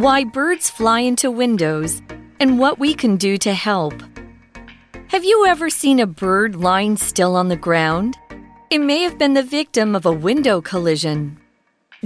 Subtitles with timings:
[0.00, 2.00] why birds fly into windows,
[2.38, 3.94] and what we can do to help.
[5.08, 8.16] Have you ever seen a bird lying still on the ground?
[8.70, 11.36] It may have been the victim of a window collision.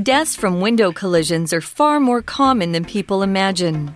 [0.03, 3.95] Deaths from window collisions are far more common than people imagine.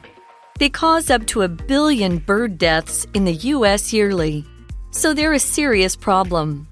[0.59, 3.95] They cause up to a billion bird deaths in the U.S.
[3.95, 4.45] yearly,
[4.91, 6.69] so they're a serious problem.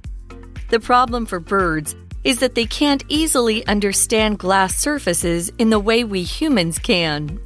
[0.68, 6.02] The problem for birds is that they can't easily understand glass surfaces in the way
[6.02, 7.38] we humans can.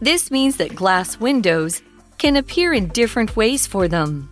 [0.00, 1.82] This means that glass windows
[2.18, 4.28] can appear in different ways for them.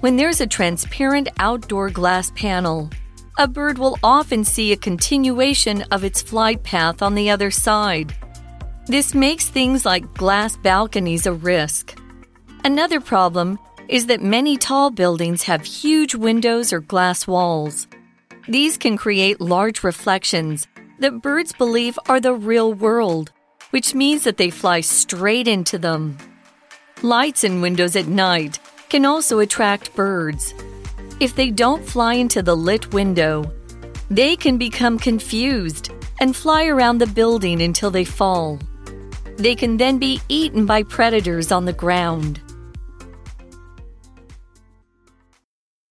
[0.00, 2.90] When there's a transparent outdoor glass panel,
[3.36, 8.14] a bird will often see a continuation of its flight path on the other side.
[8.86, 11.98] This makes things like glass balconies a risk.
[12.64, 17.87] Another problem is that many tall buildings have huge windows or glass walls.
[18.48, 20.66] These can create large reflections
[21.00, 23.30] that birds believe are the real world,
[23.70, 26.16] which means that they fly straight into them.
[27.02, 30.54] Lights in windows at night can also attract birds.
[31.20, 33.52] If they don't fly into the lit window,
[34.10, 38.58] they can become confused and fly around the building until they fall.
[39.36, 42.40] They can then be eaten by predators on the ground.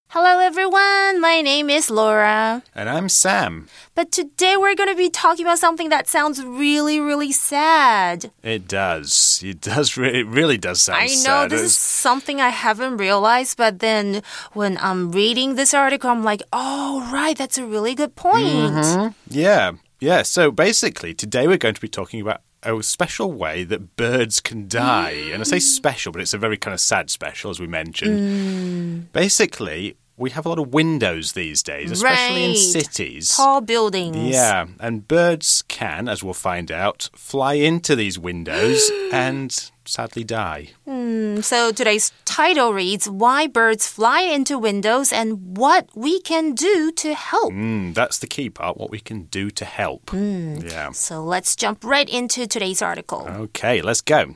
[0.10, 1.20] Hello, everyone.
[1.20, 2.64] My name is Laura.
[2.74, 3.68] And I'm Sam.
[3.94, 8.32] But today we're going to be talking about something that sounds really, really sad.
[8.42, 9.42] It does.
[9.44, 9.98] It does.
[9.98, 11.50] Re it really does sound I know sad.
[11.50, 16.42] this is something I haven't realized, but then when I'm reading this article, I'm like,
[16.54, 18.48] oh, right, that's a really good point.
[18.48, 19.14] Mm -hmm.
[19.30, 19.74] Yeah.
[20.00, 20.24] Yeah.
[20.24, 24.68] So basically, today we're going to be talking about a special way that birds can
[24.68, 25.30] die.
[25.32, 28.20] and I say special, but it's a very kind of sad special, as we mentioned.
[28.20, 29.12] Mm.
[29.12, 32.50] Basically, we have a lot of windows these days, especially right.
[32.50, 33.36] in cities.
[33.36, 34.18] Tall buildings.
[34.18, 40.70] Yeah, and birds can, as we'll find out, fly into these windows and sadly die.
[40.88, 46.92] Mm, so today's title reads Why Birds Fly into Windows and What We Can Do
[46.92, 47.54] to Help.
[47.54, 50.12] Mm, that's the key part, what we can do to help.
[50.14, 50.92] Yeah.
[50.92, 53.28] So let's jump right into today's article.
[53.28, 54.36] Okay, let's go.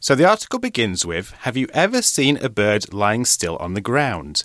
[0.00, 3.80] So the article begins with Have you ever seen a bird lying still on the
[3.80, 4.44] ground?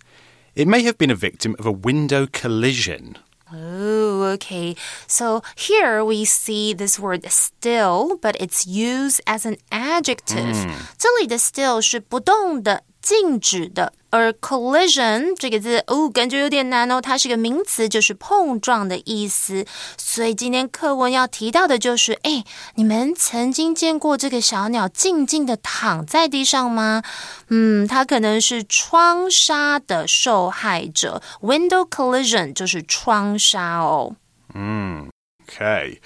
[0.55, 3.17] It may have been a victim of a window collision.
[3.54, 4.74] Oh, okay.
[5.06, 10.56] So here we see this word still, but it's used as an adjective.
[10.96, 13.92] 这里的 still 是不动的、静止的。
[14.17, 19.65] 而 collision 这个字哦，感觉有点难哦，它是个名词，就是碰撞的意思。
[19.95, 22.43] 所以今天课文要提到的就是，哎，
[22.75, 27.03] 你们曾经见过这个小鸟静静的躺在地上吗？
[27.49, 34.15] 嗯，它可能是窗杀的受害者，window collision 就是窗杀哦。
[34.55, 35.09] 嗯
[35.45, 35.99] ，Okay.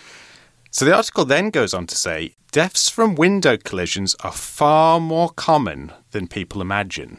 [0.72, 5.30] So the article then goes on to say deaths from window collisions are far more
[5.36, 7.18] common than people imagine.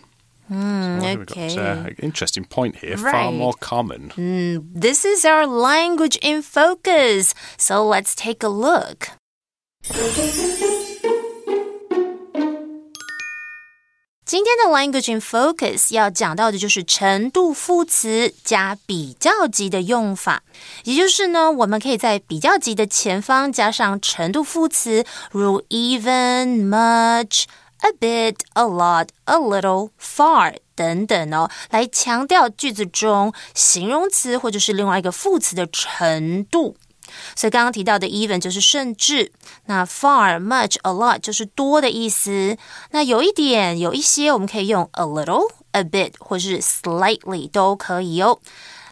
[0.52, 1.56] Mm, so okay.
[1.56, 2.96] Got, uh, interesting point here.
[2.96, 3.12] Right.
[3.12, 4.12] Far more common.
[4.16, 7.34] Mm, this is our language in focus.
[7.58, 9.10] So let's take a look.
[14.26, 20.44] 今天的 language in focus 要讲到的就是程度副词加比较级的用法，
[20.84, 27.46] 也就是呢，我们可以在比较级的前方加上程度副词，如 even、much、
[27.83, 36.77] A bit、a lot、a little、far 等等哦，来强调句子中形容词或者是另外一个副词的程度。
[37.37, 39.33] 所以刚刚提到的 even 就是甚至，
[39.67, 42.57] 那 far、much、a lot 就是多的意思。
[42.93, 48.39] 那有一点、有一些，我们可以用 a little、a bit 或是 slightly 都可以哦。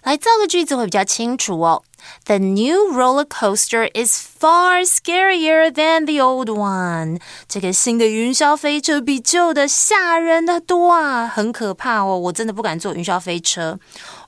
[0.02, 1.82] 来造个句子会比较清楚哦。
[2.25, 7.19] The new roller coaster is far scarier than the old one。
[7.47, 13.79] 这个新的云霄飞车比旧的吓人的多啊，很可怕哦，我真的不敢坐云霄飞车。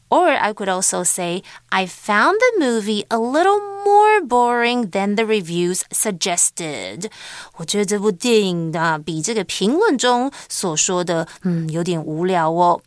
[0.09, 5.25] Or I could also say, I found the movie a little more boring than the
[5.25, 7.11] reviews suggested.
[7.57, 12.79] 我觉得这部电影啊，比这个评论中所说的，嗯，有点无聊哦。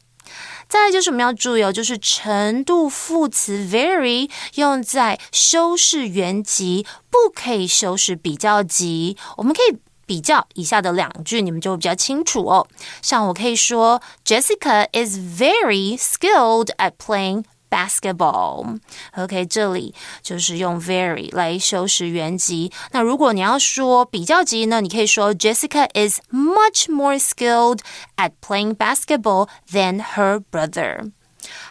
[0.68, 9.16] 再来就是我们要注意哦，就是程度副词 very 用在修饰原级，不可以修饰比较级。
[9.38, 12.68] 我们可以比较以下的两句，你们就会比较清楚哦。
[13.02, 17.44] 像我可以说，Jessica is very skilled at playing
[17.76, 18.80] basketball。
[19.18, 22.72] OK，这里就是用 very 来修饰原级。
[22.92, 27.80] 那如果你要说比较级呢，你可以说 Jessica is much more skilled
[28.16, 31.12] at playing basketball than her brother。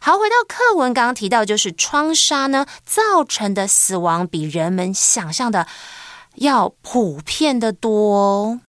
[0.00, 5.66] 好，回到课文，刚刚提到就是窗杀呢造成的死亡比人们想象的
[6.34, 8.60] 要普遍的多。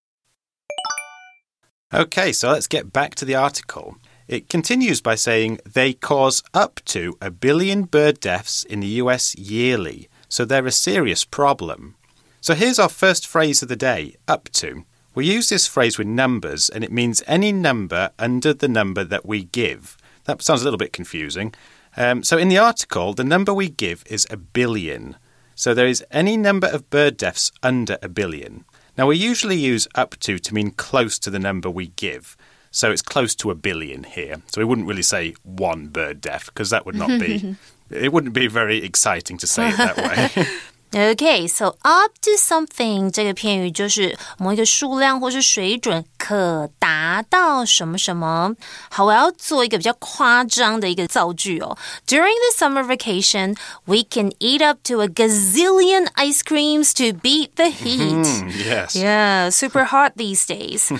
[1.91, 3.95] Okay, so let's get back to the article.
[4.27, 9.35] It continues by saying they cause up to a billion bird deaths in the US
[9.35, 11.95] yearly, so they're a serious problem.
[12.41, 14.83] So here's our first phrase of the day up to.
[15.13, 19.25] We use this phrase with numbers, and it means any number under the number that
[19.25, 19.95] we give.
[20.25, 21.53] That sounds a little bit confusing.
[21.95, 25.17] Um, so in the article, the number we give is a billion.
[25.53, 28.65] So there is any number of bird deaths under a billion.
[28.97, 32.35] Now, we usually use up to to mean close to the number we give.
[32.74, 34.42] So it's close to a billion here.
[34.46, 37.56] So we wouldn't really say one bird death because that would not be,
[37.90, 40.46] it wouldn't be very exciting to say it that way.
[40.92, 48.56] Okay, so up to something 这个片语就是某一个数量或是水准可达到什么什么。
[48.88, 51.78] 好，我要做一个比较夸张的一个造句哦。
[52.08, 57.70] During the summer vacation, we can eat up to a gazillion ice creams to beat the
[57.70, 58.26] heat.
[58.56, 58.96] yes.
[58.96, 60.92] Yeah, super hot these days.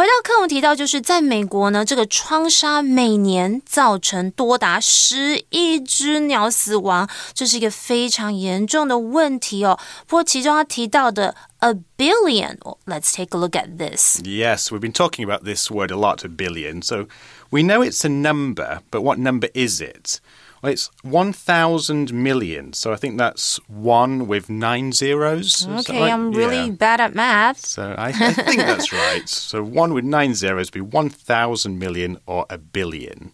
[0.00, 9.78] 回到课文提到，就是在美国呢，这个窗杀每年造成多达十亿只鸟死亡，这是一个非常严重的问题哦。
[10.06, 11.34] 不过其中他提到的。
[11.62, 12.56] a billion.
[12.86, 14.18] Let's take a look at this.
[14.22, 16.80] Yes, we've been talking about this word a lot, a billion.
[16.80, 17.06] So
[17.50, 20.20] we know it's a number, but what number is it?
[20.62, 22.72] Well, it's 1,000 million.
[22.74, 25.66] So I think that's one with nine zeros.
[25.66, 26.12] Okay, right?
[26.12, 26.70] I'm really yeah.
[26.72, 27.64] bad at math.
[27.64, 29.28] So I, I think that's right.
[29.28, 33.32] So one with nine zeros would be 1,000 million or a billion.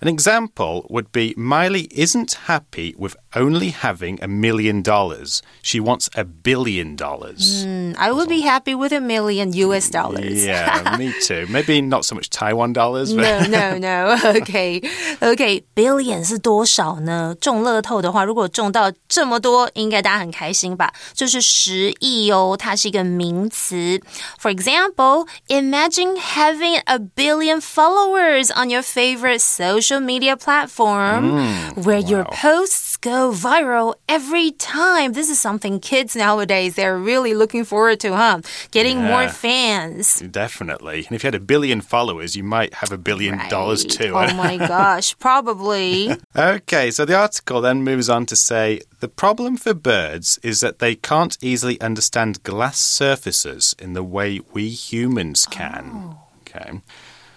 [0.00, 5.41] An example would be Miley isn't happy with only having a million dollars.
[5.61, 7.65] She wants a billion dollars.
[7.65, 10.45] Mm, I would be happy with a million US dollars.
[10.45, 11.45] yeah, me too.
[11.49, 13.13] Maybe not so much Taiwan dollars.
[13.13, 13.49] But...
[13.49, 14.17] No, no, no.
[14.41, 14.81] Okay,
[15.21, 15.63] okay.
[15.75, 17.35] Billion 是多少呢？
[17.39, 20.91] 中乐透的话，如果中到这么多，应该大家很开心吧？
[21.13, 24.01] 就是十亿哦，它是一个名词。
[24.41, 32.01] For example, imagine having a billion followers on your favorite social social media platform mm, where
[32.01, 32.09] wow.
[32.09, 35.12] your posts go viral every time.
[35.12, 38.40] This is something kids nowadays they're really looking forward to, huh?
[38.70, 40.20] Getting yeah, more fans.
[40.20, 41.04] Definitely.
[41.06, 43.50] And if you had a billion followers, you might have a billion right.
[43.50, 44.12] dollars too.
[44.14, 46.12] Oh my gosh, probably.
[46.34, 50.78] okay, so the article then moves on to say the problem for birds is that
[50.78, 55.90] they can't easily understand glass surfaces in the way we humans can.
[55.92, 56.18] Oh.
[56.42, 56.80] Okay.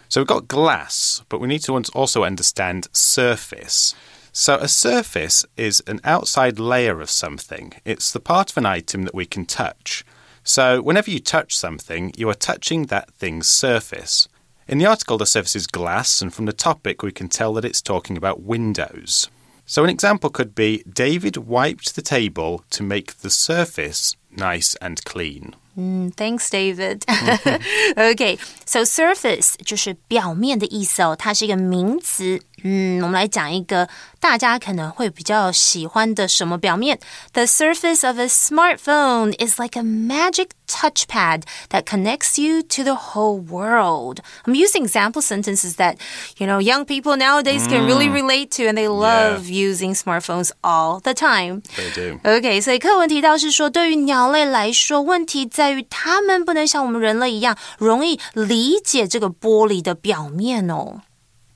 [0.09, 3.95] So we've got glass, but we need to also understand surface.
[4.34, 7.72] So a surface is an outside layer of something.
[7.84, 10.04] It's the part of an item that we can touch.
[10.44, 14.28] So whenever you touch something, you are touching that thing's surface.
[14.68, 17.64] In the article, the surface is glass, and from the topic, we can tell that
[17.64, 19.28] it's talking about windows.
[19.66, 25.04] So an example could be David wiped the table to make the surface nice and
[25.04, 25.54] clean.
[25.76, 27.04] Mm, thanks, David.
[27.96, 32.40] okay, so surface 就是表面的意思哦，它是一个名词。
[32.64, 33.88] 嗯，我们来讲一个
[34.18, 36.98] 大家可能会比较喜欢的什么表面？
[37.32, 43.40] The surface of a smartphone is like a magic touchpad that connects you to the whole
[43.40, 44.18] world.
[44.44, 45.96] I'm using example sentences that
[46.36, 48.12] you know young people nowadays can really mm.
[48.12, 49.70] relate to, and they love yeah.
[49.70, 51.62] using smartphones all the time.
[51.76, 52.20] They do.
[52.22, 61.00] Okay, 所以课文提到是说，对于鸟类来说，问题在于它们不能像我们人类一样容易理解这个玻璃的表面哦。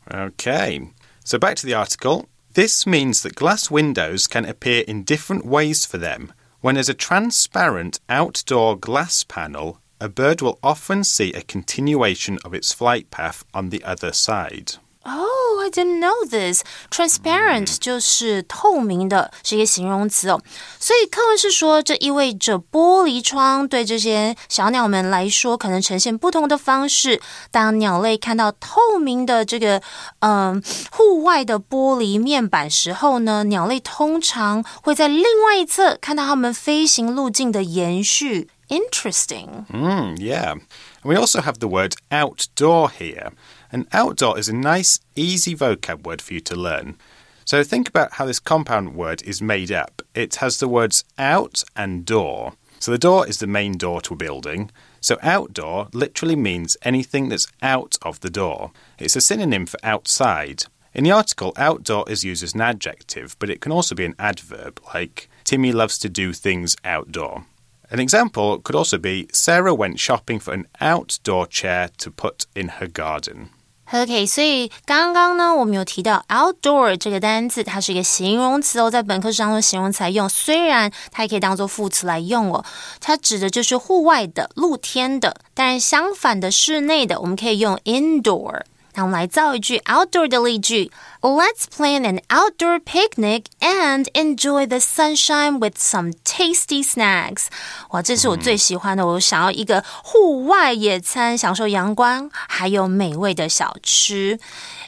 [0.07, 0.89] Okay.
[1.30, 2.28] So back to the article.
[2.56, 6.34] This means that glass windows can appear in different ways for them.
[6.62, 12.56] When there's a transparent outdoor glass panel, a bird will often see a continuation of
[12.56, 14.78] its flight path on the other side.
[15.09, 16.63] Oh, I didn't know this.
[16.91, 20.41] Transparent 就是透明的，是一个形容词哦。
[20.81, 27.21] 所以课文是说，这意味着玻璃窗对这些小鸟们来说，可能呈现不同的方式。
[27.51, 29.83] 当鸟类看到透明的这个
[30.21, 38.49] 嗯户外的玻璃面板时候呢，鸟类通常会在另外一侧看到它们飞行路径的延续。
[38.69, 39.67] Interesting.
[39.71, 40.55] Mm, yeah.
[40.55, 40.63] And
[41.03, 43.33] we also have the word outdoor here.
[43.72, 46.98] And outdoor is a nice, easy vocab word for you to learn.
[47.46, 50.02] So think about how this compound word is made up.
[50.14, 52.54] It has the words out and door.
[52.80, 54.72] So the door is the main door to a building.
[55.02, 58.72] So outdoor literally means anything that's out of the door.
[58.98, 60.64] It's a synonym for outside.
[60.94, 64.16] In the article, outdoor is used as an adjective, but it can also be an
[64.18, 67.46] adverb, like Timmy loves to do things outdoor.
[67.92, 72.68] An example could also be Sarah went shopping for an outdoor chair to put in
[72.68, 73.50] her garden.
[73.92, 82.64] OK，所以刚刚呢，我们有提到 outdoor 这个单词，它是一个形容词哦，在本课当中形容词来用，虽然它也可以当做副词来用哦，
[83.02, 88.62] 它指的就是户外的、露天的，但是相反的室内的，我们可以用 indoor。
[88.94, 90.92] 那我们来造一句 outdoor 的例句
[91.22, 97.00] Let's plan an outdoor picnic and enjoy the sunshine with some tasty snacks.
[97.00, 97.48] snacks。
[97.92, 104.40] 哇，这是我最喜欢的，我想要一个户外野餐，享受阳光，还有美味的小吃。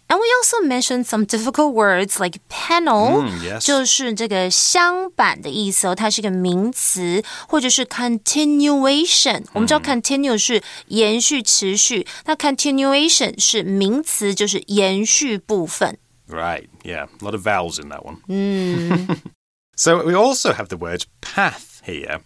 [0.08, 3.60] And we also mentioned some difficult words like panel，、mm, yes.
[3.60, 9.44] 就是这个镶板的意思哦，它是一个名词，或者是 continuation。
[9.54, 9.66] Mm.
[9.68, 15.98] continue 是延续、持续，那 continuation 是名词，就是延续部分。
[16.32, 17.08] Right, yeah.
[17.22, 18.16] A lot of vowels in that one.
[18.28, 19.14] Hmm.
[19.76, 22.22] so we also have the word path here.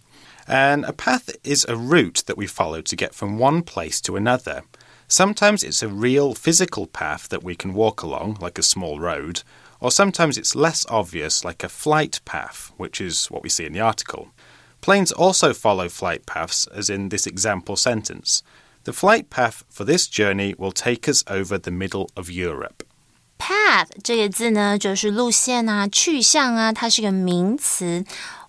[0.46, 4.14] And a path is a route that we follow to get from one place to
[4.14, 4.62] another.
[5.08, 9.42] Sometimes it's a real physical path that we can walk along, like a small road,
[9.80, 13.72] or sometimes it's less obvious, like a flight path, which is what we see in
[13.72, 14.28] the article.
[14.80, 18.42] Planes also follow flight paths, as in this example sentence.
[18.84, 22.84] The flight path for this journey will take us over the middle of Europe.
[23.37, 28.03] path 这个字呢，就是路线啊、去向啊，它是个名词。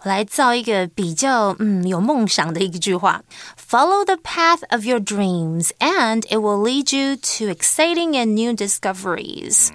[0.05, 3.23] 我来造一个比较嗯有梦想的一句话：
[3.57, 9.71] Follow the path of your dreams, and it will lead you to exciting and new discoveries.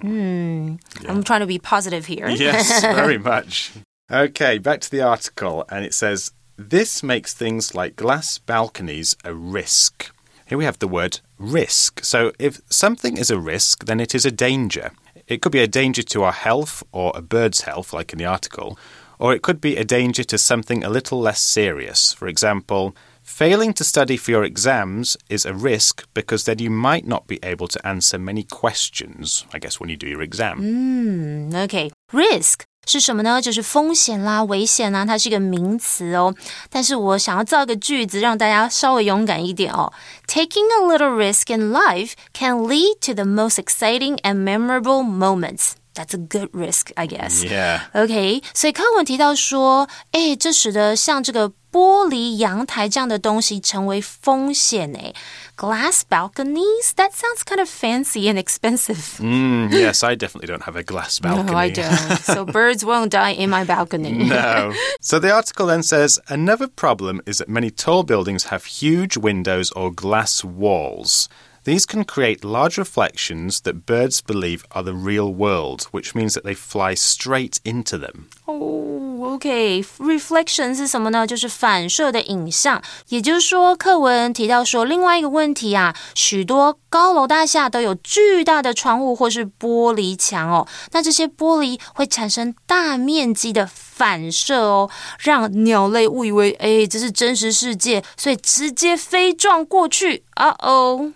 [0.00, 0.78] Hmm.
[1.06, 2.28] I'm trying to be positive here.
[2.28, 3.72] Yes, very much.
[4.08, 9.34] Okay, back to the article, and it says this makes things like glass balconies a
[9.34, 10.12] risk.
[10.47, 12.05] Here we have the word risk.
[12.05, 14.91] So, if something is a risk, then it is a danger.
[15.27, 18.25] It could be a danger to our health or a bird's health, like in the
[18.25, 18.79] article,
[19.19, 22.13] or it could be a danger to something a little less serious.
[22.13, 27.05] For example, failing to study for your exams is a risk because then you might
[27.05, 30.61] not be able to answer many questions, I guess, when you do your exam.
[30.61, 33.39] Mm, OK, risk 是什么呢？
[33.41, 36.33] 就是风险啦、危险啦，它是一个名词哦。
[36.69, 39.91] 但是我想要造一个句子，让大家稍微勇敢一点哦。
[40.25, 45.73] Taking a little risk in life can lead to the most exciting and memorable moments.
[45.93, 47.43] That's a good risk, I guess.
[47.43, 47.81] Yeah.
[47.91, 55.12] OK，所以课文提到说，哎，这使得像这个玻璃阳台这样的东西成为风险哎。
[55.56, 56.92] Glass balconies?
[56.96, 59.18] That sounds kind of fancy and expensive.
[59.20, 61.52] Mm, yes, I definitely don't have a glass balcony.
[61.52, 62.18] No, I don't.
[62.20, 64.12] So birds won't die in my balcony.
[64.12, 64.72] No.
[65.00, 69.70] So the article then says another problem is that many tall buildings have huge windows
[69.72, 71.28] or glass walls.
[71.64, 76.42] These can create large reflections that birds believe are the real world, which means that
[76.42, 78.28] they fly straight into them.
[78.46, 81.25] 哦、 O k reflection 是什么呢？
[81.25, 82.81] 就是反射的影像。
[83.09, 90.67] 也就是说，课文提到说，另外一个问题啊，许多高楼大厦都有巨大的窗户或是玻璃墙哦。
[90.91, 100.23] 那这些玻璃会产生大面积的反射哦，让鸟类误以为哎这是真实世界，所以直接飞撞过去。
[100.35, 101.13] 啊哦。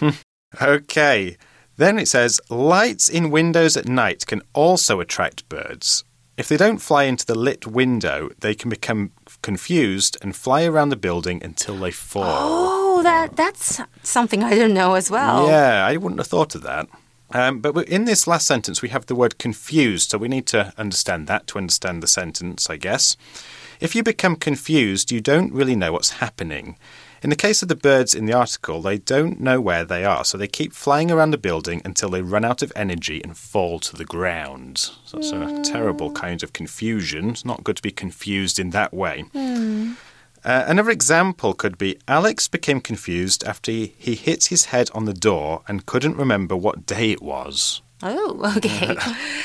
[0.60, 1.38] OK。
[1.78, 6.02] Then it says lights in windows at night can also attract birds.
[6.36, 9.12] If they don't fly into the lit window, they can become
[9.42, 12.24] confused and fly around the building until they fall.
[12.24, 15.46] Oh, that that's something I didn't know as well.
[15.46, 16.88] Yeah, I wouldn't have thought of that.
[17.34, 20.72] Um, but in this last sentence, we have the word confused, so we need to
[20.76, 23.16] understand that to understand the sentence, I guess.
[23.80, 26.76] If you become confused, you don't really know what's happening.
[27.22, 30.24] In the case of the birds in the article, they don't know where they are,
[30.24, 33.78] so they keep flying around the building until they run out of energy and fall
[33.78, 34.90] to the ground.
[35.04, 37.30] So that's a terrible kind of confusion.
[37.30, 39.24] It's not good to be confused in that way.
[40.44, 45.04] Uh, another example could be Alex became confused after he, he hit his head on
[45.04, 47.82] the door and couldn't remember what day it was.
[48.04, 48.98] Oh, okay.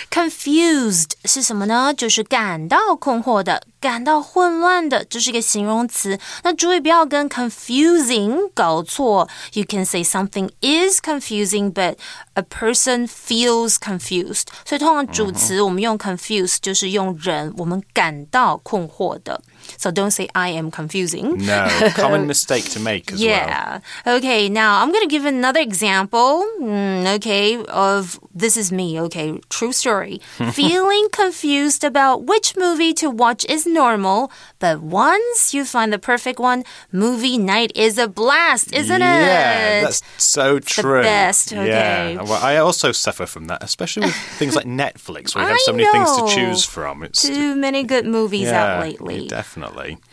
[0.10, 1.94] Confused 是什么呢？
[1.94, 6.18] 就是感到困惑的，感到混乱的，这是一个形容词。
[6.44, 9.30] 那注意不要跟 confusing 搞错。
[9.54, 11.98] You can say something is confusing, but
[12.34, 14.46] a person feels confused.
[14.66, 19.40] 所以通常主词我们用 confused 就是用人，我们感到困惑的。
[19.78, 21.38] So don't say I am confusing.
[21.46, 23.28] No, common mistake to make as well.
[23.28, 23.80] Yeah.
[24.06, 29.40] Okay, now I'm going to give another example, mm, okay, of this is me, okay?
[29.50, 30.22] True story.
[30.54, 36.40] Feeling confused about which movie to watch is normal, but once you find the perfect
[36.40, 39.84] one, movie night is a blast, isn't yeah, it?
[39.84, 40.98] that's so true.
[40.98, 42.14] The best, okay.
[42.14, 42.24] Yeah.
[42.24, 45.74] Well, I also suffer from that, especially with things like Netflix, where you have so
[45.74, 47.04] many things to choose from.
[47.04, 49.28] It's Too many good movies yeah, out lately.
[49.28, 49.57] definitely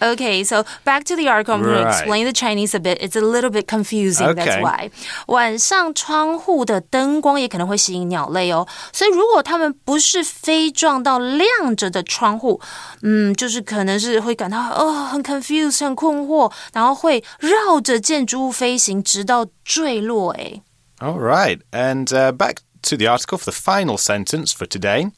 [0.02, 1.56] Okay, so back to the article.
[1.56, 1.94] I'm going to Right.
[2.00, 3.00] explain the Chinese a bit.
[3.02, 4.34] It's a little bit confusing.
[4.36, 4.62] That's Okay.
[4.62, 4.92] why.
[5.28, 12.62] 晚上窗户的灯光也可能会吸引鸟类哦，所以如果它们不是飞撞到亮着的窗户，
[13.02, 20.32] 嗯，就是可能是会感到哦很 confused 很困惑，然后会绕着建筑物飞行，直到坠落。
[20.34, 20.62] 哎，
[21.00, 21.60] All right.
[21.72, 25.12] And uh, back to the article for the final sentence for today.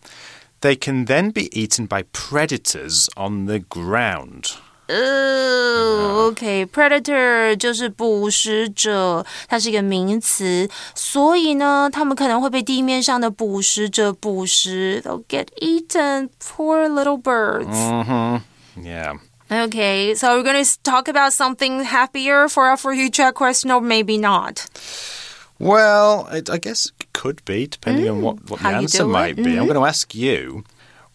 [0.66, 4.52] They can then be eaten by predators on the ground.
[4.88, 16.30] 呃，OK，predator、就是捕食者，它是一个名词，所以呢，它们可能会被地面上的捕食者捕食，they'll get eaten.
[16.40, 17.74] Poor little birds.
[17.74, 18.42] Mm-hmm.
[18.84, 19.14] Yeah.
[19.50, 23.72] Okay, so we're going to talk about something happier for our for you check question,
[23.72, 24.66] or maybe not.
[25.58, 29.57] Well, it, I guess it could be, depending on what, what the answer might be.
[29.57, 30.65] I'm going to ask you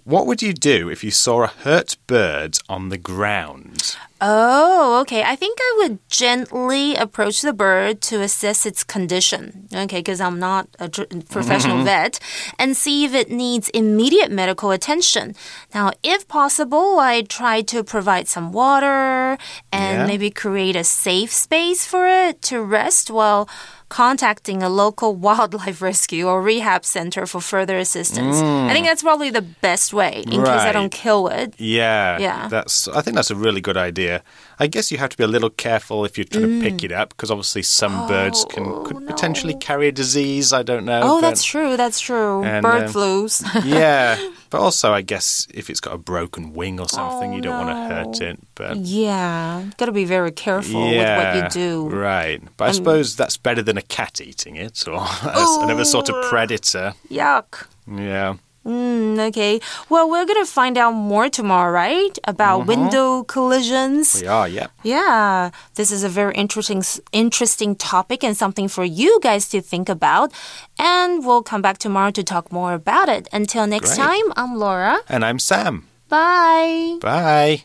[0.04, 3.96] what would you do if you saw a hurt bird on the ground?
[4.24, 5.24] Oh, okay.
[5.24, 9.68] I think I would gently approach the bird to assess its condition.
[9.74, 11.86] Okay, because I'm not a professional mm-hmm.
[11.86, 12.20] vet,
[12.60, 15.36] and see if it needs immediate medical attention.
[15.74, 19.38] Now, if possible, I try to provide some water
[19.72, 20.06] and Yeah.
[20.06, 23.50] maybe create a safe space for it to rest while
[23.92, 28.38] contacting a local wildlife rescue or rehab center for further assistance.
[28.38, 28.90] I think mm.
[28.90, 31.54] that's probably the best way in case I don't kill it.
[31.60, 32.48] Yeah, Yeah.
[32.48, 32.88] That's.
[32.88, 34.11] I think that's a really good idea.
[34.60, 36.92] I guess you have to be a little careful if you're trying to pick it
[36.92, 40.54] up because obviously some birds can could potentially carry a disease.
[40.54, 41.02] I don't know.
[41.04, 41.78] Oh, but- that's true.
[41.78, 42.44] That's true.
[42.44, 43.44] And, Bird um, flus.
[43.66, 44.18] yeah,
[44.50, 47.66] but also I guess if it's got a broken wing or something, Oh, you don't
[47.66, 48.40] want to hurt it.
[48.56, 51.90] But yeah, gotta be very careful yeah, with what you do.
[51.90, 56.24] Right, but I suppose that's better than a cat eating it or another sort of
[56.30, 56.94] predator.
[57.10, 57.68] Yuck.
[57.88, 58.36] Yeah.
[58.66, 59.60] Mm, okay.
[59.90, 62.18] Well, we're gonna find out more tomorrow, right?
[62.26, 64.22] About window collisions.
[64.22, 64.68] We are, yeah.
[64.84, 69.90] Yeah, this is a very interesting interesting topic and something for you guys to think
[69.90, 70.32] about.
[70.78, 73.28] And we'll come back tomorrow to talk more about it.
[73.34, 74.06] Until next Great.
[74.06, 75.00] time, I'm Laura.
[75.10, 75.88] And I'm Sam.
[76.08, 77.00] Bye.
[77.02, 77.64] Bye.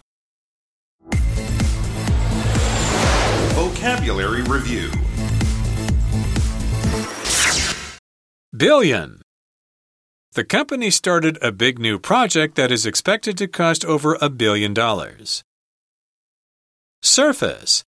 [3.53, 4.91] Vocabulary Review
[8.57, 9.26] Billion.
[10.37, 14.75] The company started a big new project that is expected to cost over a billion
[14.75, 15.43] dollars.
[17.01, 17.85] Surface.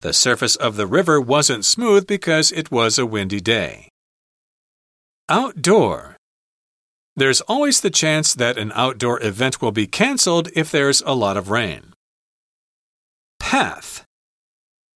[0.00, 3.88] The surface of the river wasn't smooth because it was a windy day.
[5.28, 6.16] Outdoor.
[7.14, 11.36] There's always the chance that an outdoor event will be cancelled if there's a lot
[11.36, 11.92] of rain.
[13.38, 14.04] Path.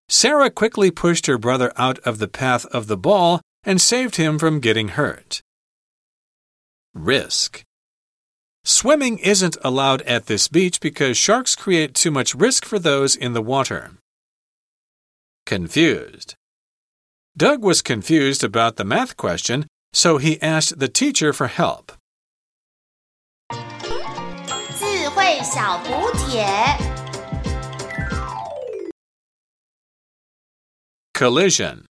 [0.08, 4.40] Sarah quickly pushed her brother out of the path of the ball and saved him
[4.40, 5.40] from getting hurt
[6.98, 7.64] risk.
[8.64, 13.32] Swimming isn't allowed at this beach because sharks create too much risk for those in
[13.32, 13.92] the water.
[15.46, 16.34] Confused.
[17.36, 21.92] Doug was confused about the math question, so he asked the teacher for help.
[31.14, 31.86] Collision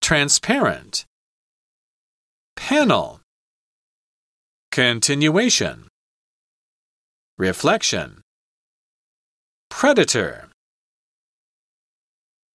[0.00, 1.04] Transparent
[2.56, 3.20] Panel
[4.74, 5.86] Continuation.
[7.38, 8.22] Reflection.
[9.70, 10.48] Predator.